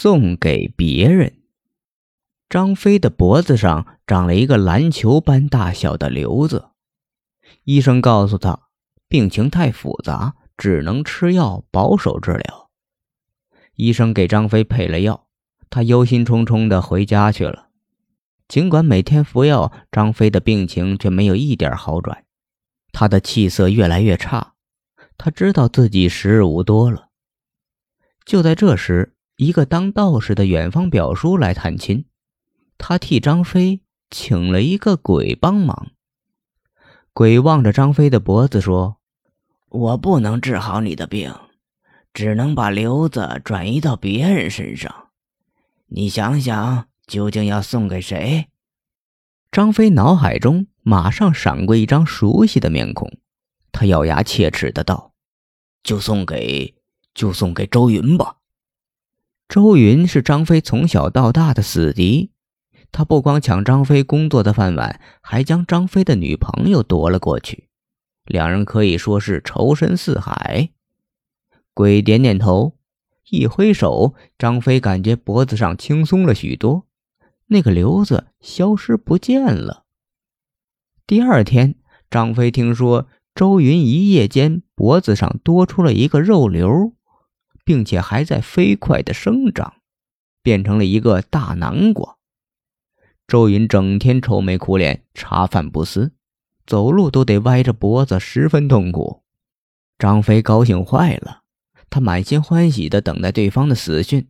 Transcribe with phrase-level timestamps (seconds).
[0.00, 1.38] 送给别人。
[2.48, 6.68] 张飞的脖子上长了一个篮球般大小的瘤子，
[7.64, 8.68] 医生告诉他，
[9.08, 12.70] 病情太复杂，只能吃药保守治疗。
[13.74, 15.26] 医生给张飞配了药，
[15.68, 17.70] 他忧心忡忡地回家去了。
[18.46, 22.24] 尽管每天服药，张飞的病情却没有一点好转，
[22.92, 24.54] 他的气色越来越差。
[25.16, 27.08] 他知道自己时日无多了。
[28.24, 32.06] 就在这时，一个当道士的远方表叔来探亲。
[32.76, 35.92] 他替张飞请了一个鬼帮忙。
[37.12, 38.96] 鬼望着张飞的脖子说
[39.70, 41.32] ：“我不能治好你的病，
[42.12, 45.10] 只能把瘤子转移到别人身上。
[45.86, 48.48] 你想想，究竟要送给谁？”
[49.52, 53.18] 张飞脑海中马上闪过一张熟悉的面孔，
[53.70, 55.12] 他咬牙切齿的道
[55.84, 56.74] ：“就送给，
[57.14, 58.34] 就送给周云吧。”
[59.48, 62.30] 周云是张飞从小到大的死敌。
[62.92, 67.68] 他不光抢张飞工作的饭碗，还将张飞的女朋友夺了过去，
[68.26, 70.70] 两人可以说是仇深似海。
[71.72, 72.76] 鬼点点头，
[73.30, 76.86] 一挥手，张飞感觉脖子上轻松了许多，
[77.46, 79.84] 那个瘤子消失不见了。
[81.06, 81.76] 第二天，
[82.10, 86.92] 张飞听说周云一夜间脖子上多出了一个肉瘤，
[87.68, 89.74] 并且还在飞快的生长，
[90.42, 92.16] 变成了一个大南瓜。
[93.26, 96.12] 周云整天愁眉苦脸，茶饭不思，
[96.66, 99.22] 走路都得歪着脖子，十分痛苦。
[99.98, 101.42] 张飞高兴坏了，
[101.90, 104.26] 他满心欢喜地等待对方的死讯。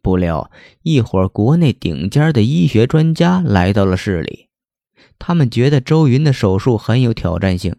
[0.00, 4.48] 不料，一伙国内顶尖的医学专家来到了市里，
[5.18, 7.74] 他们觉得周云的手术很有挑战性，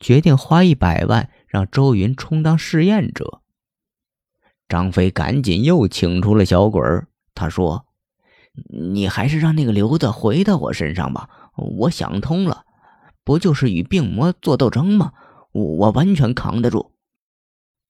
[0.00, 3.41] 决定花一百万让周云充当试验者。
[4.72, 7.84] 张飞赶紧又请出了小鬼儿，他说。
[8.70, 11.28] 你还是让那个瘤子回到我身上吧。
[11.56, 12.64] 我想通了，
[13.22, 15.12] 不就是与病魔做斗争吗？
[15.52, 16.92] 我完全扛得住。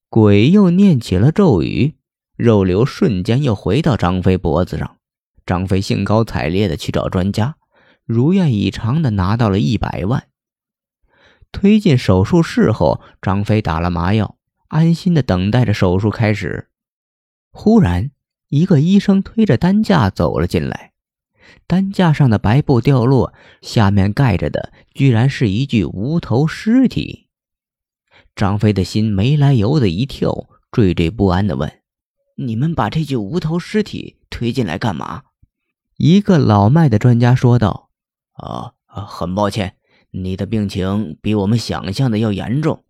[0.08, 1.94] 鬼又念起了咒语，
[2.34, 4.96] 肉瘤瞬间又回到张飞脖子上。
[5.46, 7.54] 张飞兴高采烈的去找专家，
[8.04, 10.24] 如愿以偿的拿到了一百万。
[11.52, 16.70] 推进手术室后，张飞打了麻药，安心的等待着手术开始。
[17.52, 18.10] 忽然。
[18.48, 20.92] 一个医生推着担架走了进来，
[21.66, 23.32] 担架上的白布掉落，
[23.62, 27.30] 下面盖着的居然是一具无头尸体。
[28.36, 31.80] 张飞的心没来由的一跳，惴惴不安的问
[32.36, 35.22] ：“你们把这具无头尸体推进来干嘛？”
[35.96, 37.88] 一个老迈的专家说道
[38.36, 39.76] ：“啊，很抱歉，
[40.10, 42.84] 你的病情比我们想象的要严重，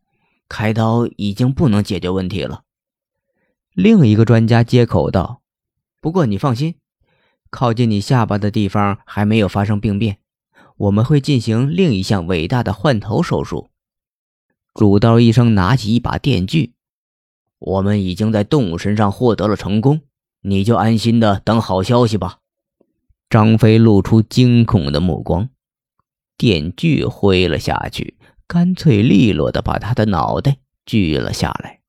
[0.48, 2.64] 开刀已经不能解决问题了。”
[3.74, 5.42] 另一个专家接口道。
[6.00, 6.74] 不过你放心，
[7.50, 10.18] 靠近你下巴的地方还没有发生病变，
[10.76, 13.70] 我们会进行另一项伟大的换头手术。
[14.74, 16.72] 主刀医生拿起一把电锯，
[17.58, 20.00] 我们已经在动物身上获得了成功，
[20.40, 22.38] 你就安心的等好消息吧。
[23.28, 25.50] 张飞露出惊恐的目光，
[26.36, 28.16] 电锯挥了下去，
[28.46, 30.56] 干脆利落的把他的脑袋
[30.86, 31.81] 锯了下来。